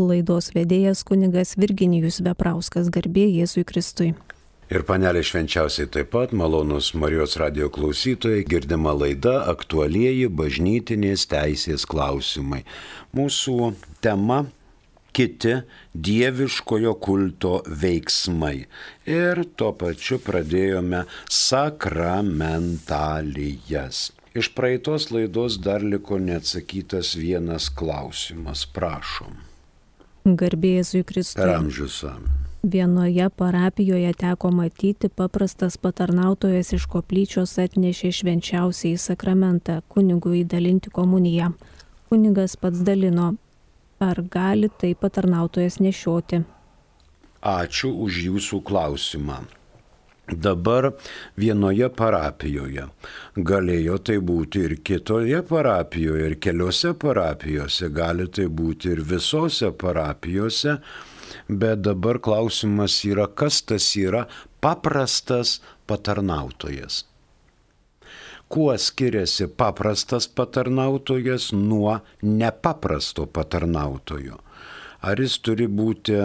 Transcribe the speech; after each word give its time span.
Laidos 0.00 0.46
vedėjas 0.56 1.04
kunigas 1.04 1.50
Virginijus 1.60 2.24
Veprauskas 2.24 2.88
garbė 2.88 3.28
Jėzui 3.28 3.60
Kristui. 3.68 4.16
Ir 4.72 4.88
panelė 4.88 5.20
švenčiausiai 5.20 5.84
taip 5.92 6.08
pat, 6.14 6.32
malonus 6.32 6.96
Marijos 6.96 7.36
radio 7.36 7.68
klausytojai, 7.68 8.40
girdima 8.48 8.96
laida 8.96 9.44
aktualieji 9.52 10.32
bažnytinės 10.32 11.28
teisės 11.28 11.84
klausimai. 11.84 12.64
Mūsų 13.12 13.76
tema 14.00 14.48
kiti 15.12 15.60
dieviškojo 15.92 16.96
kulto 16.96 17.60
veiksmai. 17.84 18.64
Ir 19.04 19.44
tuo 19.60 19.76
pačiu 19.76 20.16
pradėjome 20.24 21.04
sakramentalijas. 21.28 24.16
Iš 24.32 24.56
praeitos 24.56 25.12
laidos 25.12 25.60
dar 25.60 25.84
liko 25.84 26.16
neatsakytas 26.16 27.12
vienas 27.20 27.68
klausimas, 27.68 28.64
prašom. 28.64 29.51
Garbėzui 30.24 31.02
Kristui. 31.04 31.42
Per 31.42 31.56
amžius 31.56 32.02
amen. 32.06 32.42
Vienoje 32.62 33.26
parapijoje 33.30 34.12
teko 34.14 34.50
matyti 34.54 35.08
paprastas 35.08 35.74
patarnautojas 35.82 36.68
iš 36.76 36.84
koplyčios 36.86 37.56
atnešė 37.58 38.12
švenčiausiai 38.18 39.00
sakramentą 39.02 39.80
kunigui 39.90 40.44
dalinti 40.46 40.92
komuniją. 40.94 41.48
Kunigas 42.06 42.54
pats 42.54 42.84
dalino, 42.86 43.32
ar 43.98 44.22
gali 44.22 44.70
tai 44.78 44.92
patarnautojas 44.94 45.80
nešioti. 45.82 46.44
Ačiū 47.42 47.90
už 48.06 48.20
jūsų 48.28 48.62
klausimą. 48.62 49.40
Dabar 50.32 50.90
vienoje 51.36 51.88
parapijoje. 51.92 52.88
Galėjo 53.36 53.98
tai 54.06 54.18
būti 54.32 54.66
ir 54.66 54.76
kitoje 54.84 55.42
parapijoje, 55.48 56.28
ir 56.30 56.36
keliose 56.40 56.94
parapijose, 56.94 57.88
gali 57.92 58.28
tai 58.32 58.48
būti 58.48 58.94
ir 58.96 59.02
visose 59.04 59.72
parapijose 59.76 60.78
bet 61.48 61.82
dabar 61.82 62.18
klausimas 62.18 63.02
yra, 63.04 63.26
kas 63.26 63.62
tas 63.62 63.86
yra 63.96 64.26
paprastas 64.60 65.60
patarnautojas. 65.86 67.04
Kuo 68.52 68.74
skiriasi 68.78 69.48
paprastas 69.56 70.28
patarnautojas 70.28 71.52
nuo 71.52 72.00
nepaprasto 72.22 73.26
patarnautojo? 73.26 74.38
Ar 75.02 75.20
jis 75.20 75.38
turi 75.42 75.66
būti, 75.66 76.18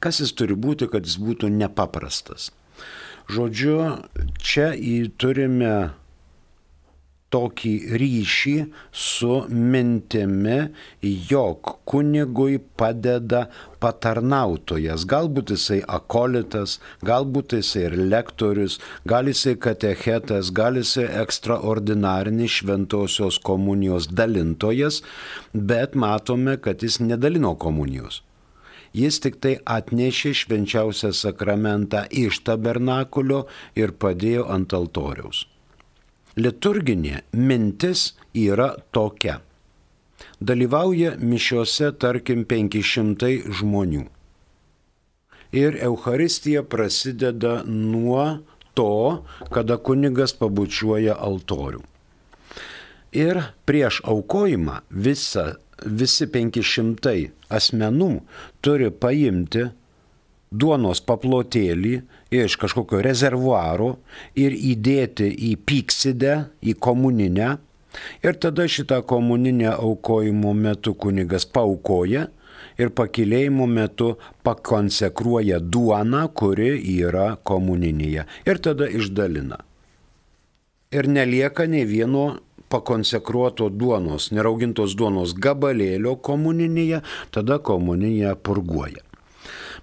kas 0.00 0.20
jis 0.22 0.32
turi 0.32 0.54
būti, 0.54 0.88
kad 0.88 1.04
jis 1.04 1.18
būtų 1.20 1.50
nepaprastas? 1.50 2.52
Žodžiu, 3.30 3.74
čia 4.42 4.72
turime 5.20 5.74
tokį 7.30 7.72
ryšį 8.00 8.54
su 8.90 9.34
mintimi, 9.48 10.56
jog 11.30 11.74
kunigui 11.88 12.58
padeda 12.80 13.44
patarnautojas. 13.82 15.04
Galbūt 15.12 15.52
jisai 15.54 15.78
akolitas, 15.98 16.78
galbūt 17.06 17.54
jisai 17.58 17.84
ir 17.88 17.96
lektorius, 18.14 18.80
gal 19.12 19.30
jisai 19.30 19.54
katechetas, 19.66 20.50
gal 20.50 20.80
jisai 20.80 21.06
ekstraordinarinis 21.22 22.58
šventosios 22.60 23.38
komunijos 23.46 24.10
dalintojas, 24.10 25.04
bet 25.54 25.94
matome, 25.94 26.58
kad 26.58 26.82
jis 26.82 26.98
nedalino 27.04 27.54
komunijos. 27.54 28.24
Jis 28.96 29.20
tik 29.22 29.38
tai 29.44 29.54
atnešė 29.78 30.34
švenčiausią 30.34 31.12
sakramentą 31.14 32.06
iš 32.10 32.42
tabernakulio 32.48 33.44
ir 33.78 33.94
padėjo 33.94 34.48
ant 34.50 34.74
altoriaus 34.74 35.46
liturginė 36.36 37.22
mintis 37.34 38.14
yra 38.36 38.74
tokia. 38.94 39.40
Dalyvauja 40.40 41.16
mišiuose 41.18 41.92
tarkim 42.00 42.44
500 42.48 43.52
žmonių. 43.60 44.06
Ir 45.56 45.76
Euharistija 45.82 46.62
prasideda 46.62 47.60
nuo 47.66 48.40
to, 48.78 49.24
kada 49.50 49.76
kunigas 49.76 50.36
pabučiuoja 50.38 51.16
altorių. 51.18 51.82
Ir 53.10 53.40
prieš 53.66 53.98
aukojimą 54.06 54.84
visa, 54.90 55.56
visi 55.84 56.26
500 56.30 57.30
asmenų 57.50 58.10
turi 58.64 58.90
paimti 58.90 59.68
duonos 60.50 61.00
paplotėlį 61.06 61.94
iš 62.34 62.56
kažkokio 62.60 63.00
rezervuaro 63.06 63.94
ir 64.38 64.54
įdėti 64.54 65.30
į 65.50 65.54
pyksidę, 65.66 66.36
į 66.62 66.74
komuninę. 66.82 67.56
Ir 68.22 68.36
tada 68.38 68.66
šitą 68.70 69.00
komuninę 69.06 69.72
aukojimo 69.72 70.52
metu 70.54 70.94
kunigas 70.94 71.46
paukoja 71.46 72.28
ir 72.78 72.92
pakilėjimo 72.94 73.66
metu 73.66 74.12
pakonsekruoja 74.46 75.58
duoną, 75.60 76.28
kuri 76.34 76.76
yra 77.00 77.34
komuninėje. 77.42 78.26
Ir 78.46 78.62
tada 78.62 78.86
išdalina. 78.86 79.60
Ir 80.90 81.06
nelieka 81.06 81.68
nei 81.70 81.86
vieno 81.86 82.40
pakonsekruoto 82.70 83.68
duonos, 83.74 84.30
neraugintos 84.34 84.96
duonos 84.98 85.34
gabalėlio 85.34 86.16
komuninėje, 86.22 87.02
tada 87.34 87.58
komuninėje 87.58 88.34
purguoja. 88.46 89.04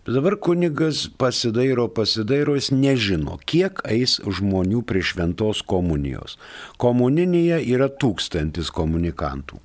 Bet 0.08 0.16
dabar 0.16 0.38
kunigas 0.40 1.02
pasidairo, 1.20 1.90
pasidairo, 1.92 2.56
jis 2.56 2.70
nežino, 2.72 3.36
kiek 3.44 3.82
eis 3.92 4.14
žmonių 4.24 4.86
prie 4.88 5.02
šventos 5.04 5.60
komunijos. 5.68 6.38
Komuninėje 6.80 7.60
yra 7.74 7.90
tūkstantis 7.92 8.72
komunikantų. 8.72 9.60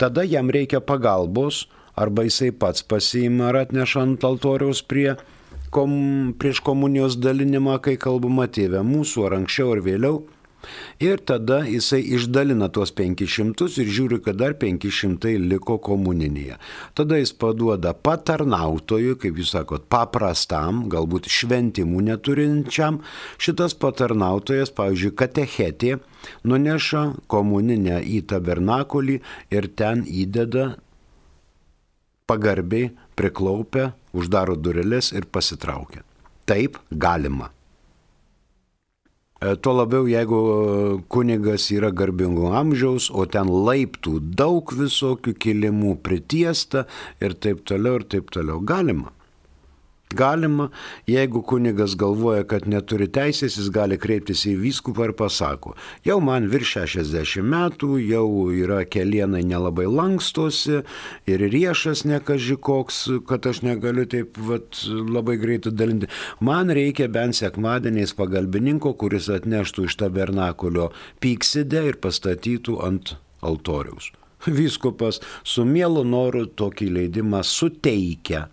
Tada 0.00 0.24
jam 0.24 0.48
reikia 0.48 0.80
pagalbos, 0.80 1.66
arba 1.94 2.24
jisai 2.24 2.54
pats 2.56 2.80
pasiima 2.82 3.50
ar 3.50 3.60
atneša 3.66 4.06
ant 4.06 4.24
altoriaus 4.24 4.80
prie, 4.80 5.12
kom, 5.74 5.92
prieš 6.40 6.62
komunijos 6.64 7.18
dalinimą, 7.20 7.76
kai 7.84 7.98
kalbama 8.00 8.48
tėvė 8.48 8.80
mūsų, 8.86 9.26
ar 9.28 9.36
anksčiau, 9.42 9.74
ar 9.76 9.84
vėliau. 9.84 10.22
Ir 11.02 11.20
tada 11.26 11.62
jisai 11.66 12.00
išdalina 12.16 12.68
tuos 12.72 12.92
500 12.94 13.80
ir 13.82 13.90
žiūri, 13.96 14.20
kad 14.24 14.38
dar 14.40 14.54
500 14.58 15.34
liko 15.50 15.78
komuninėje. 15.82 16.58
Tada 16.98 17.18
jis 17.18 17.34
paduoda 17.34 17.94
patarnautojui, 17.94 19.16
kaip 19.22 19.40
jūs 19.40 19.54
sakot, 19.56 19.88
paprastam, 19.92 20.86
galbūt 20.92 21.30
šventimų 21.32 22.04
neturinčiam. 22.10 23.00
Šitas 23.42 23.74
patarnautojas, 23.78 24.72
pavyzdžiui, 24.76 25.14
katechetė, 25.18 25.96
nuneša 26.46 27.04
komuninę 27.32 28.00
į 28.06 28.22
tabernakulį 28.30 29.18
ir 29.54 29.70
ten 29.76 30.06
įdeda 30.06 30.72
pagarbiai, 32.30 32.92
priklaupia, 33.18 33.92
uždaro 34.16 34.56
dureles 34.56 35.10
ir 35.12 35.26
pasitraukia. 35.28 36.06
Taip 36.48 36.78
galima. 36.90 37.50
E, 39.42 39.56
tuo 39.58 39.72
labiau, 39.74 40.04
jeigu 40.06 40.40
kunigas 41.10 41.64
yra 41.74 41.88
garbingo 41.90 42.52
amžiaus, 42.54 43.08
o 43.10 43.24
ten 43.26 43.48
laiptų 43.50 44.20
daug 44.38 44.70
visokių 44.78 45.34
kilimų 45.42 45.96
pritiesta 46.06 46.84
ir 47.18 47.34
taip 47.34 47.64
toliau, 47.66 47.98
ir 47.98 48.06
taip 48.14 48.30
toliau. 48.30 48.60
Galima. 48.62 49.10
Galima, 50.14 50.68
jeigu 51.06 51.42
kunigas 51.42 51.96
galvoja, 51.98 52.44
kad 52.48 52.66
neturi 52.70 53.08
teisės, 53.12 53.56
jis 53.58 53.70
gali 53.72 53.98
kreiptis 54.00 54.44
į 54.48 54.54
vyskupą 54.60 55.08
ir 55.08 55.14
pasako, 55.18 55.74
jau 56.06 56.18
man 56.24 56.48
virš 56.52 56.76
60 56.96 57.46
metų, 57.52 57.96
jau 58.06 58.26
yra 58.52 58.82
kelienai 58.84 59.42
nelabai 59.48 59.88
lankstosi 59.90 60.82
ir 61.30 61.46
riešas 61.54 62.04
nekaži 62.08 62.56
koks, 62.56 63.02
kad 63.28 63.46
aš 63.48 63.62
negaliu 63.66 64.06
taip 64.06 64.38
vat, 64.48 64.84
labai 64.86 65.38
greitai 65.42 65.74
dalinti. 65.74 66.10
Man 66.40 66.72
reikia 66.72 67.08
bent 67.12 67.38
sekmadieniais 67.38 68.14
pagalbininko, 68.18 68.94
kuris 69.00 69.30
atneštų 69.32 69.88
iš 69.88 69.98
tabernakulio 70.02 70.90
pyksidę 71.22 71.86
ir 71.90 72.00
pastatytų 72.02 72.80
ant 72.86 73.16
altoriaus. 73.42 74.12
Vyskupas 74.46 75.20
su 75.46 75.64
mielu 75.64 76.02
noru 76.04 76.48
tokį 76.58 76.88
leidimą 76.96 77.44
suteikia 77.46 78.48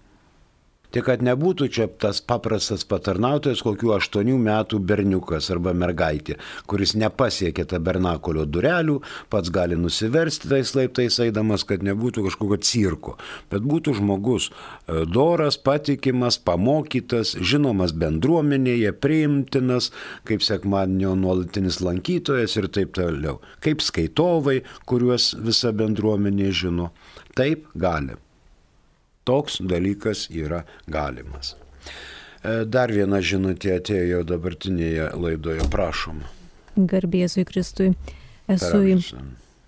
Tik 0.89 1.05
kad 1.05 1.21
nebūtų 1.21 1.67
čia 1.69 1.85
tas 2.01 2.17
paprastas 2.25 2.81
patarnautojas, 2.89 3.61
kokių 3.61 3.91
aštuonių 3.99 4.39
metų 4.41 4.79
berniukas 4.89 5.51
arba 5.53 5.75
mergaitė, 5.77 6.39
kuris 6.69 6.95
nepasiekė 6.97 7.67
tabernakulio 7.69 8.47
durelių, 8.49 8.95
pats 9.29 9.51
gali 9.53 9.77
nusiversti 9.77 10.49
tais 10.49 10.71
laiptais 10.73 11.19
eidamas, 11.21 11.61
kad 11.69 11.85
nebūtų 11.85 12.23
kažkokio 12.25 12.57
cirko, 12.65 13.13
bet 13.51 13.67
būtų 13.69 13.99
žmogus 13.99 14.47
e, 14.49 15.03
doras, 15.05 15.59
patikimas, 15.61 16.39
pamokytas, 16.41 17.35
žinomas 17.37 17.93
bendruomenėje, 17.93 18.95
priimtinas, 18.97 19.91
kaip 20.25 20.41
sekmadienio 20.45 21.13
nuolatinis 21.19 21.83
lankytojas 21.85 22.57
ir 22.57 22.69
taip 22.73 22.97
toliau, 22.97 23.37
kaip 23.61 23.85
skaitovai, 23.85 24.63
kuriuos 24.89 25.35
visa 25.45 25.69
bendruomenė 25.69 26.49
žino. 26.63 26.89
Taip 27.37 27.69
gali. 27.77 28.17
Toks 29.29 29.59
dalykas 29.61 30.25
yra 30.33 30.63
galimas. 30.89 31.53
E, 32.41 32.63
dar 32.65 32.89
viena 32.89 33.19
žinutė 33.21 33.75
atėjo 33.77 34.23
dabartinėje 34.25 35.11
laidoje, 35.13 35.67
prašom. 35.69 36.23
Garbėzui 36.79 37.45
Kristui. 37.45 37.91
Esu, 38.49 38.81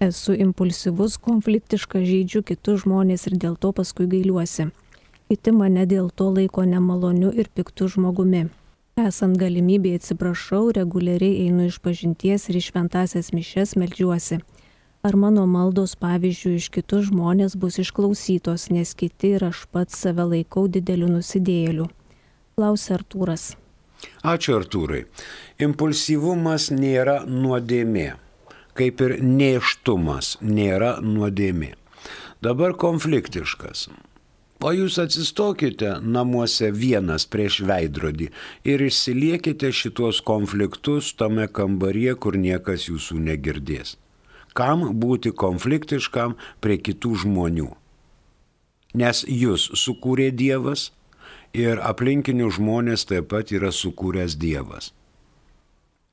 Esu 0.02 0.34
impulsyvus, 0.34 1.20
konfliktiškas, 1.22 2.08
žaidžiu 2.10 2.42
kitus 2.48 2.82
žmonės 2.88 3.28
ir 3.30 3.36
dėl 3.44 3.60
to 3.62 3.70
paskui 3.78 4.08
gailiuosi. 4.10 4.72
Kiti 5.30 5.54
mane 5.54 5.86
dėl 5.86 6.10
to 6.10 6.32
laiko 6.34 6.66
nemaloniu 6.66 7.30
ir 7.30 7.52
piktu 7.54 7.86
žmogumi. 7.94 8.48
Esant 9.00 9.38
galimybėje 9.40 10.02
atsiprašau, 10.02 10.72
reguliariai 10.76 11.46
einu 11.46 11.70
iš 11.70 11.78
pažinties 11.86 12.50
ir 12.50 12.58
iš 12.60 12.72
šventasias 12.72 13.30
mišes 13.36 13.78
melžiuosi. 13.78 14.42
Ar 15.02 15.16
mano 15.18 15.48
maldos, 15.50 15.96
pavyzdžiui, 15.98 16.60
iš 16.62 16.68
kitus 16.70 17.08
žmonės 17.08 17.56
bus 17.58 17.80
išklausytos, 17.82 18.68
nes 18.70 18.92
kiti 18.94 19.32
ir 19.38 19.48
aš 19.48 19.64
pats 19.74 19.98
save 19.98 20.28
laikau 20.30 20.68
dideliu 20.70 21.08
nusidėliu? 21.10 21.88
Klausė 22.54 23.00
Artūras. 23.00 23.46
Ačiū 24.22 24.60
Artūrai. 24.60 25.08
Impulsyvumas 25.58 26.70
nėra 26.70 27.24
nuodėmė, 27.26 28.12
kaip 28.78 29.02
ir 29.02 29.16
neštumas 29.26 30.36
nėra 30.42 31.00
nuodėmė. 31.02 31.74
Dabar 32.46 32.78
konfliktiškas. 32.78 33.88
O 34.62 34.70
jūs 34.78 35.00
atsistokite 35.02 35.96
namuose 36.06 36.70
vienas 36.70 37.26
prieš 37.26 37.64
veidrodį 37.66 38.30
ir 38.70 38.86
išsiliekite 38.86 39.74
šitos 39.74 40.22
konfliktus 40.22 41.10
tame 41.18 41.50
kambaryje, 41.50 42.14
kur 42.22 42.38
niekas 42.38 42.86
jūsų 42.92 43.18
negirdės. 43.26 43.98
Kam 44.58 44.84
būti 45.00 45.32
konfliktiškam 45.32 46.36
prie 46.64 46.78
kitų 46.78 47.16
žmonių? 47.24 47.70
Nes 49.00 49.24
jūs 49.24 49.70
sukūrė 49.80 50.32
Dievas 50.36 50.90
ir 51.56 51.80
aplinkinių 51.80 52.50
žmonės 52.58 53.08
taip 53.08 53.30
pat 53.32 53.54
yra 53.56 53.72
sukūręs 53.72 54.36
Dievas. 54.40 54.92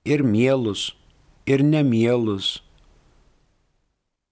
Ir 0.06 0.22
mielus, 0.22 0.92
ir 1.46 1.64
nemielus, 1.66 2.62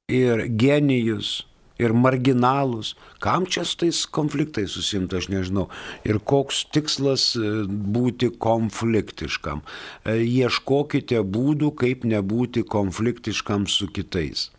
ir 0.08 0.46
genijus, 0.46 1.46
ir 1.78 1.92
marginalus. 1.92 2.94
Kam 3.20 3.46
čia 3.46 3.64
su 3.64 3.78
tais 3.82 4.04
konfliktais 4.06 4.74
susimta, 4.76 5.20
aš 5.20 5.28
nežinau. 5.32 5.68
Ir 6.08 6.18
koks 6.18 6.64
tikslas 6.74 7.32
e, 7.36 7.52
būti 7.68 8.32
konfliktiškam. 8.42 9.62
E, 10.04 10.18
ieškokite 10.24 11.22
būdų, 11.22 11.72
kaip 11.78 12.06
nebūti 12.08 12.66
konfliktiškam 12.76 13.66
su 13.70 13.88
kitais. 13.92 14.50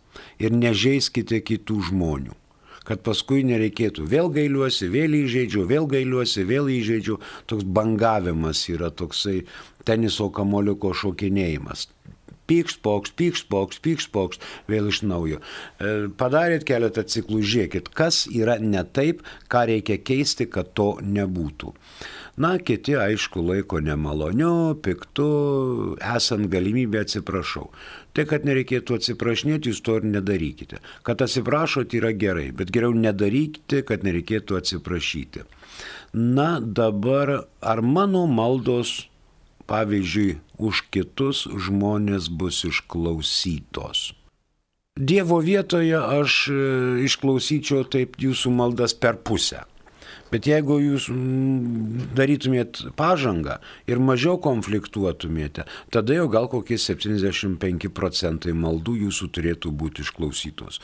Ir 0.41 0.53
nežeiskite 0.53 1.41
kitų 1.45 1.81
žmonių 1.91 2.37
kad 2.87 3.01
paskui 3.03 3.41
nereikėtų 3.43 4.05
vėl 4.07 4.29
gailiuosi, 4.31 4.87
vėl 4.87 5.17
įžeidžiu, 5.17 5.65
vėl 5.67 5.89
gailiuosi, 5.91 6.45
vėl 6.47 6.69
įžeidžiu. 6.71 7.17
Toks 7.51 7.67
bangavimas 7.67 8.61
yra 8.71 8.87
toksai 8.95 9.41
teniso 9.83 10.29
kamoliuko 10.31 10.93
šokinėjimas 10.95 11.89
pykšt, 12.47 12.81
pokšt, 12.85 13.15
pykšt, 13.19 13.49
pokšt, 13.51 13.81
pykšt, 13.85 14.11
pokšt, 14.15 14.47
vėl 14.71 14.89
iš 14.91 15.01
naujo. 15.07 15.41
E, 15.41 16.07
padarėt 16.19 16.65
keletą 16.67 17.03
ciklų, 17.07 17.41
žiūrėkit, 17.43 17.91
kas 17.95 18.25
yra 18.31 18.57
ne 18.63 18.83
taip, 18.83 19.23
ką 19.51 19.67
reikia 19.71 19.99
keisti, 19.99 20.49
kad 20.51 20.73
to 20.77 20.95
nebūtų. 21.03 21.73
Na, 22.37 22.59
kiti, 22.61 22.93
aišku, 22.93 23.41
laiko 23.41 23.79
nemaloniu, 23.81 24.77
piktu, 24.85 25.29
esant 25.97 26.45
galimybę 26.53 27.01
atsiprašau. 27.01 27.71
Tai, 28.13 28.25
kad 28.29 28.45
nereikėtų 28.45 28.99
atsiprašinėti, 28.99 29.71
jūs 29.71 29.81
to 29.85 29.97
ir 29.97 30.05
nedarykite. 30.05 30.77
Kad 31.05 31.23
atsiprašot 31.25 31.97
yra 31.97 32.13
gerai, 32.13 32.51
bet 32.53 32.69
geriau 32.73 32.93
nedarykite, 32.93 33.81
kad 33.89 34.05
nereikėtų 34.05 34.61
atsiprašyti. 34.61 35.47
Na, 36.13 36.59
dabar 36.61 37.47
ar 37.61 37.81
mano 37.81 38.27
maldos 38.29 39.07
pavyzdžiui, 39.69 40.37
už 40.57 40.85
kitus 40.93 41.45
žmonės 41.47 42.31
bus 42.33 42.63
išklausytos. 42.67 44.11
Dievo 44.97 45.37
vietoje 45.45 45.93
aš 45.93 46.35
e, 46.49 46.59
išklausyčiau 47.05 47.85
taip 47.85 48.17
jūsų 48.17 48.53
maldas 48.57 48.97
per 48.97 49.19
pusę. 49.21 49.61
Bet 50.31 50.47
jeigu 50.49 50.79
jūs 50.81 51.07
mm, 51.11 52.09
darytumėt 52.17 52.81
pažangą 52.99 53.57
ir 53.87 54.01
mažiau 54.03 54.35
konfliktuotumėte, 54.43 55.63
tada 55.93 56.17
jau 56.17 56.27
gal 56.31 56.49
kokie 56.51 56.75
75 56.81 57.87
procentai 57.95 58.55
maldų 58.57 58.97
jūsų 59.05 59.29
turėtų 59.37 59.71
būti 59.71 60.03
išklausytos. 60.03 60.81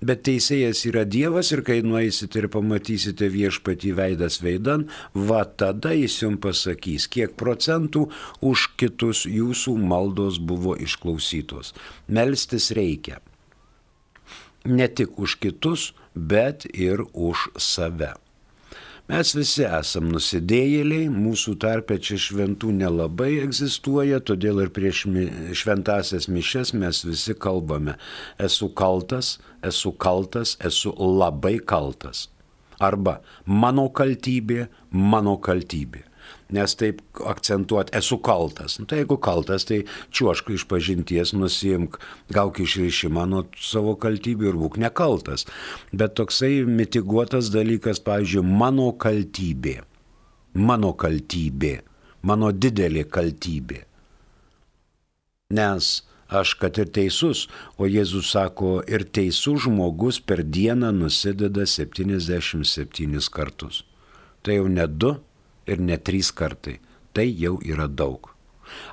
Bet 0.00 0.24
teisėjas 0.28 0.84
yra 0.88 1.04
Dievas 1.08 1.52
ir 1.52 1.62
kai 1.66 1.80
nueisite 1.84 2.40
ir 2.40 2.48
pamatysite 2.52 3.28
viešpatį 3.32 3.94
veidas 4.00 4.40
veidan, 4.44 4.88
va 5.12 5.44
tada 5.44 5.92
jis 5.96 6.20
jums 6.22 6.40
pasakys, 6.44 7.08
kiek 7.12 7.36
procentų 7.36 8.08
už 8.44 8.68
kitus 8.80 9.24
jūsų 9.28 9.76
maldos 9.80 10.40
buvo 10.40 10.76
išklausytos. 10.76 11.74
Melstis 12.08 12.72
reikia. 12.76 13.20
Ne 14.66 14.88
tik 14.88 15.18
už 15.22 15.38
kitus, 15.38 15.92
bet 16.14 16.66
ir 16.74 17.04
už 17.12 17.52
save. 17.60 18.16
Mes 19.06 19.30
visi 19.38 19.62
esam 19.62 20.08
nusidėjėliai, 20.10 21.04
mūsų 21.14 21.52
tarpe 21.62 21.94
čia 22.02 22.16
šventų 22.18 22.72
nelabai 22.74 23.36
egzistuoja, 23.38 24.18
todėl 24.18 24.64
ir 24.64 24.72
prieš 24.74 25.04
šventasias 25.60 26.26
mišes 26.26 26.72
mes 26.74 27.04
visi 27.06 27.36
kalbame. 27.38 27.94
Esu 28.42 28.66
kaltas, 28.74 29.36
esu 29.62 29.92
kaltas, 29.94 30.56
esu 30.58 30.90
labai 30.98 31.60
kaltas. 31.62 32.26
Arba 32.82 33.20
mano 33.46 33.86
kaltybė, 33.94 34.66
mano 34.90 35.36
kaltybė 35.38 36.02
nes 36.52 36.74
taip 36.78 37.02
akcentuoti, 37.26 37.94
esu 37.98 38.18
kaltas. 38.22 38.78
Nu, 38.78 38.86
tai 38.86 39.02
jeigu 39.02 39.18
kaltas, 39.22 39.66
tai 39.68 39.82
čiuoškai 40.14 40.56
iš 40.58 40.66
pažinties 40.70 41.34
nusimk, 41.36 41.98
gauk 42.34 42.60
išrišimą 42.62 43.26
nuo 43.30 43.44
savo 43.60 43.96
kaltybių 44.00 44.50
ir 44.52 44.60
būk 44.60 44.78
nekaltas. 44.82 45.46
Bet 45.92 46.16
toksai 46.18 46.64
mitiguotas 46.68 47.50
dalykas, 47.54 48.02
pavyzdžiui, 48.06 48.46
mano 48.46 48.92
kaltybė. 48.92 49.80
Mano 50.56 50.94
kaltybė. 50.96 51.80
Mano 52.26 52.50
didelė 52.54 53.04
kaltybė. 53.10 53.84
Nes 55.54 56.02
aš 56.28 56.54
kad 56.58 56.78
ir 56.78 56.88
teisus, 56.90 57.46
o 57.78 57.86
Jėzus 57.86 58.32
sako, 58.34 58.80
ir 58.90 59.04
teisus 59.06 59.66
žmogus 59.66 60.18
per 60.18 60.42
dieną 60.42 60.90
nusideda 60.94 61.66
77 61.70 63.30
kartus. 63.30 63.84
Tai 64.42 64.58
jau 64.58 64.66
ne 64.70 64.86
du, 64.86 65.14
ir 65.66 65.82
ne 65.82 65.98
trys 65.98 66.32
kartai. 66.32 66.78
Tai 67.12 67.26
jau 67.26 67.58
yra 67.64 67.86
daug. 67.88 68.30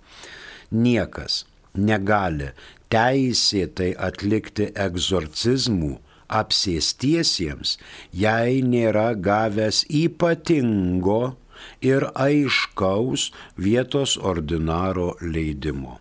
Niekas 0.71 1.45
negali 1.75 2.53
teisėtai 2.93 3.93
atlikti 4.09 4.69
egzorcizmų 4.87 5.99
apsėstiesiems, 6.29 7.79
jei 8.13 8.63
nėra 8.65 9.15
gavęs 9.29 9.85
ypatingo 9.89 11.37
ir 11.81 12.11
aiškaus 12.15 13.31
vietos 13.57 14.19
ordinaro 14.33 15.15
leidimo. 15.23 15.99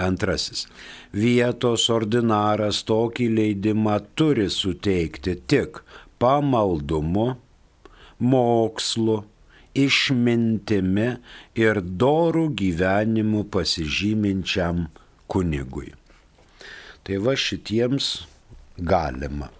Antrasis. 0.00 0.66
Vietos 1.12 1.88
ordinaras 1.92 2.80
tokį 2.88 3.28
leidimą 3.36 3.98
turi 4.16 4.48
suteikti 4.50 5.36
tik 5.50 5.82
pamaldumu, 6.22 7.34
mokslu, 8.22 9.18
išmintimi 9.76 11.08
ir 11.58 11.80
dorų 11.80 12.48
gyvenimu 12.56 13.44
pasižyminčiam 13.52 14.86
kunigui. 15.32 15.92
Tai 17.02 17.18
va 17.24 17.34
šitiems 17.36 18.12
galima. 18.78 19.50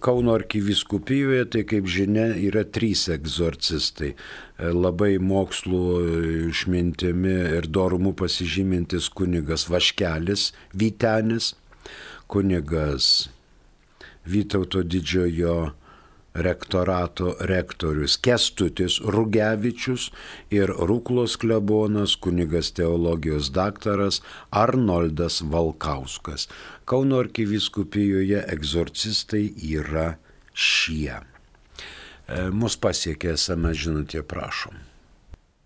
Kauno 0.00 0.34
arkiviskupijoje, 0.38 1.44
tai 1.50 1.62
kaip 1.66 1.88
žinia, 1.90 2.28
yra 2.38 2.62
trys 2.62 3.08
egzorcistai. 3.10 4.12
Labai 4.62 5.16
mokslų 5.18 5.80
išmintimi 6.52 7.34
ir 7.58 7.66
dorumu 7.66 8.14
pasižymintis 8.16 9.10
kunigas 9.10 9.66
Vaškelis 9.66 10.52
Vytenis, 10.70 11.56
kunigas 12.30 13.26
Vytauto 14.26 14.84
didžiojo 14.86 15.72
rektorato 16.36 17.34
rektorius 17.40 18.16
Kestutis 18.20 18.98
Rugevičius 19.00 20.10
ir 20.50 20.70
Rūklos 20.70 21.36
klebonas 21.40 22.16
kunigas 22.20 22.72
teologijos 22.76 23.50
daktaras 23.52 24.20
Arnoldas 24.50 25.42
Valkauskas. 25.42 26.48
Kauno 26.84 27.20
arkiviskupijoje 27.24 28.44
egzorcistai 28.52 29.46
yra 29.72 30.12
šie. 30.52 31.16
E, 31.16 32.50
mus 32.50 32.76
pasiekė 32.76 33.32
esame 33.36 33.72
žinutė, 33.74 34.22
prašom. 34.26 34.76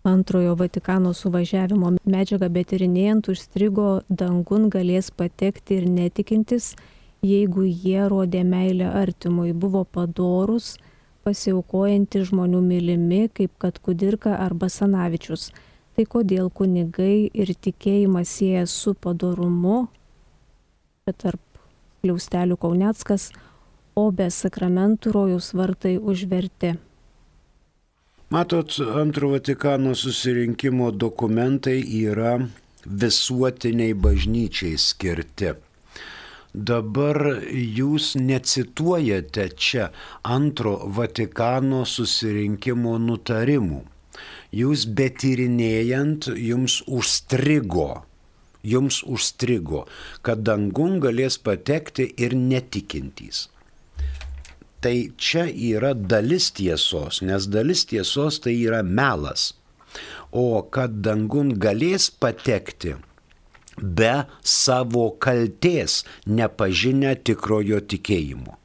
Antrojo 0.03 0.55
Vatikano 0.57 1.11
suvažiavimo 1.13 1.91
medžiagą 2.09 2.49
betirinėjant 2.49 3.27
užstrigo 3.29 4.01
dangun 4.09 4.65
galės 4.73 5.11
patekti 5.13 5.77
ir 5.77 5.85
netikintis, 5.89 6.71
jeigu 7.25 7.65
jie 7.65 8.07
rodė 8.09 8.43
meilę 8.45 8.89
artimui, 9.01 9.53
buvo 9.53 9.83
padorus, 9.85 10.75
pasiaukojantys 11.25 12.31
žmonių 12.31 12.61
mylimi, 12.65 13.27
kaip 13.29 13.53
kad 13.61 13.77
Kudirka 13.79 14.37
arba 14.41 14.69
Sanavičius. 14.69 15.51
Tai 15.95 16.05
kodėl 16.07 16.49
kunigai 16.49 17.29
ir 17.33 17.51
tikėjimas 17.53 18.31
sieja 18.39 18.63
su 18.65 18.93
padorumu, 18.95 19.89
bet 21.05 21.19
tarp 21.21 21.41
kliaustelių 22.01 22.57
Kauneckas, 22.57 23.29
o 23.93 24.07
be 24.15 24.29
sakramentų 24.31 25.11
rojus 25.13 25.51
vartai 25.53 25.97
užverti. 25.99 26.77
Matot, 28.31 28.77
antro 28.95 29.33
Vatikano 29.33 29.91
susirinkimo 29.99 30.93
dokumentai 30.95 31.81
yra 31.83 32.37
visuotiniai 32.87 33.91
bažnyčiai 33.93 34.79
skirti. 34.79 35.51
Dabar 36.53 37.17
jūs 37.47 38.15
necituojate 38.19 39.45
čia 39.55 39.87
antro 40.27 40.73
Vatikano 40.97 41.85
susirinkimo 41.87 42.97
nutarimų. 42.99 43.85
Jūs 44.51 44.83
betyrinėjant 44.91 46.27
jums 46.35 46.81
užstrigo, 46.91 48.03
jums 48.67 48.99
užstrigo, 49.07 49.85
kad 50.21 50.43
dangun 50.43 50.99
galės 50.99 51.39
patekti 51.39 52.09
ir 52.19 52.35
netikintys. 52.35 53.47
Tai 54.83 54.95
čia 55.15 55.45
yra 55.47 55.93
dalis 55.93 56.49
tiesos, 56.57 57.21
nes 57.21 57.47
dalis 57.47 57.85
tiesos 57.87 58.41
tai 58.43 58.57
yra 58.59 58.81
melas. 58.83 59.53
O 60.31 60.63
kad 60.67 60.99
dangun 61.05 61.55
galės 61.55 62.09
patekti, 62.11 62.97
be 63.77 64.23
savo 64.43 65.11
kalties 65.19 66.01
nepažinę 66.25 67.15
tikrojo 67.23 67.81
tikėjimo. 67.81 68.57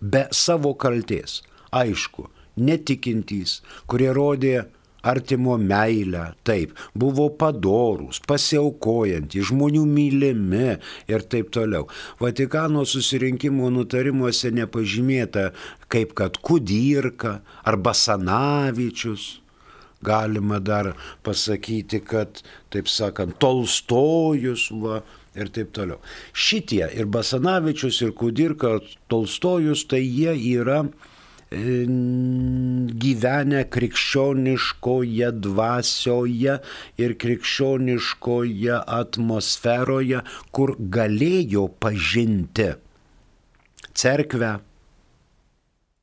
Be 0.00 0.26
savo 0.30 0.74
kalties, 0.76 1.40
aišku, 1.72 2.28
netikintys, 2.56 3.60
kurie 3.88 4.10
rodė 4.16 4.66
artimo 5.06 5.54
meilę, 5.56 6.32
taip, 6.44 6.74
buvo 6.98 7.28
padorūs, 7.38 8.18
pasiaukojantys, 8.26 9.46
žmonių 9.52 9.84
mylimi 9.86 10.76
ir 11.08 11.24
taip 11.30 11.52
toliau. 11.54 11.86
Vatikano 12.20 12.84
susirinkimo 12.88 13.70
nutarimuose 13.72 14.50
nepažymėta, 14.56 15.52
kaip 15.92 16.16
kad 16.18 16.40
Kudirka 16.42 17.38
arba 17.64 17.94
Sanavičius 17.94 19.36
galima 20.06 20.60
dar 20.62 20.92
pasakyti, 21.26 22.00
kad, 22.06 22.42
taip 22.72 22.90
sakant, 22.90 23.36
Tolstojus 23.42 24.68
va, 24.82 25.02
ir 25.36 25.50
taip 25.54 25.74
toliau. 25.76 26.00
Šitie 26.32 26.86
ir 26.96 27.10
Basanavičius, 27.12 28.00
ir 28.06 28.14
Kudirka, 28.16 28.78
Tolstojus, 29.12 29.84
tai 29.90 30.02
jie 30.04 30.32
yra 30.56 30.82
e, 30.86 31.84
gyvenę 33.04 33.64
krikščioniškoje 33.76 35.30
dvasioje 35.46 36.58
ir 37.02 37.16
krikščioniškoje 37.24 38.80
atmosferoje, 39.00 40.24
kur 40.56 40.76
galėjo 40.98 41.68
pažinti 41.82 42.72
cerkvę, 43.96 44.56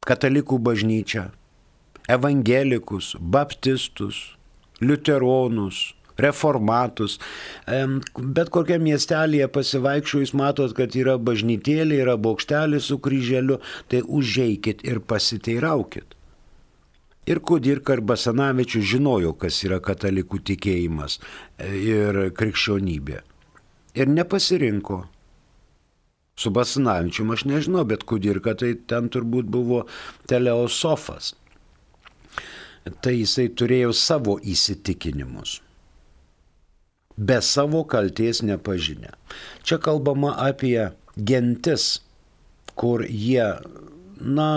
katalikų 0.03 0.57
bažnyčią, 0.65 1.29
evangelikus, 2.09 3.15
baptistus, 3.19 4.35
liuteronus, 4.81 5.93
reformatus. 6.19 7.17
Bet 8.17 8.51
kokiam 8.53 8.83
miestelėje 8.85 9.49
pasivaikščiojus 9.53 10.33
matot, 10.37 10.73
kad 10.77 10.95
yra 10.97 11.17
bažnytėlė, 11.17 12.01
yra 12.05 12.17
bokštelis 12.21 12.89
su 12.91 12.99
kryželiu, 13.03 13.59
tai 13.89 14.03
užeikit 14.03 14.83
ir 14.87 15.01
pasiteiraukit. 15.01 16.17
Ir 17.23 17.39
Kudirka 17.39 17.95
ir 17.95 18.01
Basanavičius 18.03 18.83
žinojo, 18.83 19.31
kas 19.39 19.61
yra 19.63 19.77
katalikų 19.79 20.41
tikėjimas 20.43 21.21
e, 21.55 21.69
ir 21.71 22.17
krikščionybė. 22.35 23.21
Ir 23.95 24.11
nepasirinko. 24.11 24.97
Su 26.35 26.51
Basanavičiu 26.51 27.23
aš 27.31 27.45
nežinau, 27.47 27.85
bet 27.87 28.03
Kudirka 28.03 28.57
tai 28.59 28.73
ten 28.75 29.07
turbūt 29.13 29.47
buvo 29.47 29.85
teleosofas 30.27 31.31
tai 33.03 33.19
jisai 33.21 33.47
turėjo 33.55 33.93
savo 33.95 34.37
įsitikinimus. 34.39 35.61
Be 37.17 37.39
savo 37.45 37.83
kalties 37.85 38.41
nepažinę. 38.41 39.13
Čia 39.63 39.77
kalbama 39.77 40.33
apie 40.41 40.91
gentis, 41.15 42.01
kur 42.75 43.05
jie, 43.05 43.45
na, 44.17 44.49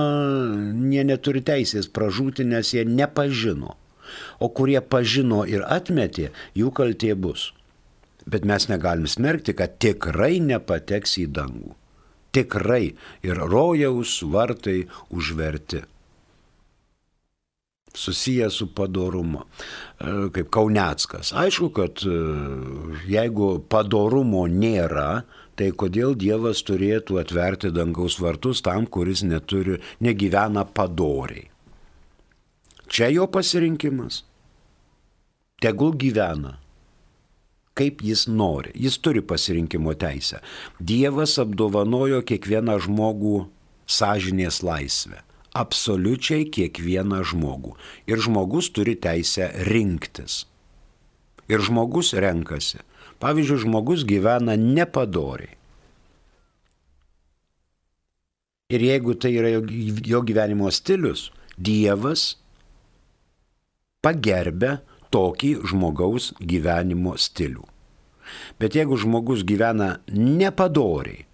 jie 0.92 1.04
neturi 1.04 1.44
teisės 1.44 1.90
pražūti, 1.92 2.46
nes 2.48 2.72
jie 2.72 2.86
nepažino. 2.88 3.76
O 4.40 4.48
kurie 4.48 4.80
pažino 4.80 5.42
ir 5.44 5.66
atmetė, 5.68 6.30
jų 6.56 6.72
kaltė 6.72 7.12
bus. 7.18 7.50
Bet 8.26 8.46
mes 8.48 8.70
negalim 8.70 9.06
smerkti, 9.10 9.54
kad 9.54 9.76
tikrai 9.82 10.38
nepateks 10.42 11.18
į 11.22 11.26
dangų. 11.36 11.74
Tikrai 12.34 12.96
ir 13.24 13.38
rojaus 13.52 14.18
vartai 14.24 14.86
užverti 15.14 15.84
susijęs 17.96 18.60
su 18.60 18.68
padorumu, 18.76 19.42
e, 19.42 20.28
kaip 20.34 20.50
Kauneckas. 20.54 21.32
Aišku, 21.32 21.70
kad 21.76 22.04
e, 22.04 22.18
jeigu 23.10 23.56
padorumo 23.72 24.44
nėra, 24.50 25.24
tai 25.56 25.72
kodėl 25.72 26.14
Dievas 26.20 26.62
turėtų 26.68 27.20
atverti 27.22 27.72
dangaus 27.72 28.20
vartus 28.20 28.62
tam, 28.64 28.86
kuris 28.86 29.24
neturi, 29.24 29.80
negyvena 30.04 30.66
padoriai. 30.68 31.48
Čia 32.86 33.10
jo 33.10 33.26
pasirinkimas. 33.26 34.22
Tegul 35.58 35.96
gyvena 35.98 36.58
kaip 37.76 38.00
jis 38.04 38.24
nori. 38.28 38.72
Jis 38.74 38.96
turi 39.04 39.20
pasirinkimo 39.20 39.92
teisę. 40.00 40.40
Dievas 40.80 41.36
apdovanojo 41.42 42.22
kiekvieną 42.24 42.78
žmogų 42.86 43.36
sąžinės 43.86 44.62
laisvę 44.64 45.20
absoliučiai 45.56 46.46
kiekvieną 46.52 47.22
žmogų. 47.32 47.74
Ir 48.10 48.20
žmogus 48.22 48.68
turi 48.74 48.96
teisę 49.00 49.50
rinktis. 49.68 50.44
Ir 51.48 51.62
žmogus 51.62 52.12
renkasi. 52.12 52.82
Pavyzdžiui, 53.22 53.62
žmogus 53.64 54.04
gyvena 54.04 54.58
nepadoriai. 54.60 55.54
Ir 58.66 58.82
jeigu 58.82 59.14
tai 59.14 59.30
yra 59.38 59.52
jo 60.10 60.20
gyvenimo 60.26 60.72
stilius, 60.74 61.30
Dievas 61.56 62.34
pagerbė 64.04 64.76
tokį 65.14 65.52
žmogaus 65.70 66.32
gyvenimo 66.42 67.14
stilių. 67.16 67.62
Bet 68.58 68.74
jeigu 68.74 68.98
žmogus 68.98 69.44
gyvena 69.46 70.00
nepadoriai, 70.10 71.25